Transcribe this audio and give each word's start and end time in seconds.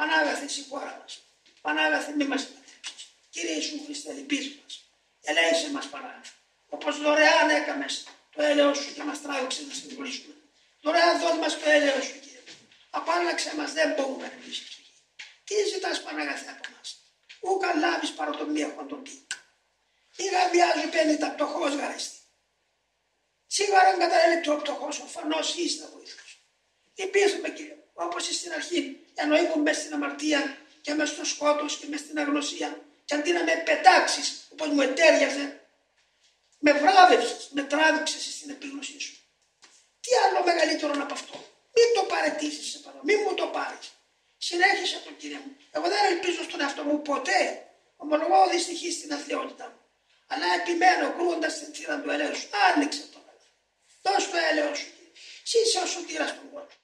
Πανάγαθε 0.00 0.60
η 0.60 0.64
χώρα 0.68 0.98
μας. 1.00 1.12
Πανάγαθε 1.60 2.12
μη 2.18 2.24
μας 2.24 2.42
υπατρέψει. 2.42 2.94
Κύριε 3.30 3.54
Ιησού 3.54 3.84
Χριστέ, 3.84 4.12
λυπείς 4.12 4.46
μας. 4.58 4.72
Ελέησε 5.20 5.70
μας 5.70 5.86
Πανάγαθε. 5.86 6.34
Όπως 6.68 7.00
δωρεάν 7.00 7.48
έκαμες 7.50 8.06
το 8.34 8.42
έλεος 8.42 8.78
σου 8.78 8.94
και 8.94 9.02
μας 9.02 9.22
τράβηξε 9.22 9.62
να 9.68 9.74
συμβολήσουμε. 9.74 10.34
Δωρεάν 10.82 11.20
δώσ' 11.20 11.38
μας 11.38 11.60
το 11.60 11.70
έλεος 11.70 12.04
σου, 12.04 12.20
κύριε. 12.20 12.42
Απάλλαξε 12.90 13.56
μας, 13.56 13.72
δεν 13.72 13.94
μπορούμε 13.94 14.26
να 14.26 14.32
εμείς 14.32 14.58
Τι 15.44 15.54
ζητάς 15.72 16.02
Πανάγαθε 16.02 16.50
από 16.50 16.68
μας; 16.76 16.88
Ούκα 17.40 17.74
λάβεις 17.74 18.12
παρά 18.12 18.30
τον 18.30 18.50
μία 18.50 18.86
τον 18.88 19.04
τι. 19.04 19.16
Ή 20.16 20.24
γαβιάζει 20.24 20.88
πέντε 20.88 21.26
πτωχός 21.26 21.74
γαρέστη. 21.74 22.18
Σίγουρα 23.46 23.80
αν 23.80 23.98
καταλέλει 23.98 24.50
ο 24.50 24.56
πτωχός, 24.56 24.98
ο 25.00 25.06
φανός 25.06 25.56
είστε 25.56 25.88
βοήθειας. 25.92 26.30
Υπήρχαμε 26.94 27.50
κύριε, 27.50 27.79
όπως 28.04 28.24
στην 28.24 28.52
αρχή, 28.52 28.80
ενώ 29.14 29.36
ήμουν 29.36 29.60
μέσα 29.60 29.80
στην 29.80 29.94
αμαρτία 29.94 30.56
και 30.80 30.94
μέσα 30.94 31.12
στο 31.14 31.24
σκότος 31.24 31.76
και 31.76 31.86
μέσα 31.86 32.04
στην 32.04 32.18
αγνωσία, 32.18 32.80
και 33.04 33.14
αντί 33.14 33.32
να 33.32 33.44
με 33.44 33.54
πετάξεις 33.64 34.26
όπως 34.52 34.68
μου 34.68 34.80
ετέριαζε, 34.80 35.60
με 36.58 36.72
βράβευσες, 36.72 37.48
με 37.50 37.62
τράβηξες 37.62 38.22
στην 38.36 38.50
επίγνωσή 38.50 39.00
σου. 39.00 39.14
Τι 40.00 40.10
άλλο 40.24 40.44
μεγαλύτερο 40.44 40.92
από 40.92 41.12
αυτό; 41.12 41.36
Μην 41.76 41.88
το 41.94 42.02
παρετήσεις, 42.12 42.70
σε 42.70 42.78
παρακαλώ, 42.78 43.04
μην 43.04 43.18
μου 43.24 43.34
το 43.34 43.46
πάρεις. 43.46 43.86
Συνέχισε 44.38 45.00
το 45.04 45.10
κύριε 45.10 45.40
μου. 45.44 45.56
Εγώ 45.70 45.88
δεν 45.88 46.02
ελπίζω 46.12 46.42
στον 46.42 46.60
εαυτό 46.60 46.82
μου 46.82 47.02
ποτέ. 47.02 47.40
Ομολογώ 47.96 48.48
δυστυχή 48.50 48.92
στην 48.92 49.12
αθλειότητά 49.12 49.64
μου. 49.64 49.80
Αλλά 50.26 50.46
επιμένω 50.60 51.12
κρούοντας 51.16 51.58
την 51.58 51.74
θύρα 51.74 52.00
του 52.00 52.10
ελέου. 52.10 52.36
Άνοιξε 52.66 53.02
το. 53.12 53.18
Δώσ' 54.02 54.30
το 54.30 54.36
έλεος 54.50 54.78
σου. 54.78 54.90
Εσύ 55.44 55.58
είσαι 55.58 55.78
ο 55.78 55.86
σωτήρας 55.86 56.34
του 56.34 56.48
κόσμου. 56.52 56.80